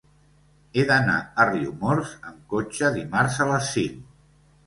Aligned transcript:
He 0.79 0.85
d'anar 0.91 1.17
a 1.43 1.45
Riumors 1.49 2.15
amb 2.29 2.41
cotxe 2.53 2.91
dimarts 2.97 3.39
a 3.45 3.47
les 3.53 3.67
cinc. 3.77 4.03